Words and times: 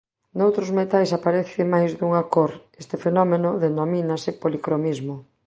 Noutros 0.37 0.69
metais 0.79 1.09
aparece 1.17 1.61
máis 1.73 1.91
dunha 1.99 2.23
cor; 2.33 2.51
este 2.81 2.95
fenómeno 3.03 3.49
denomínase 3.65 4.29
policromismo. 4.43 5.15